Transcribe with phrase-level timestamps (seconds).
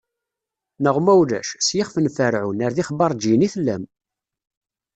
[0.83, 3.83] Neɣ ma ulac, s yixf n Ferɛun, ar d ixbaṛǧiyen i tellam.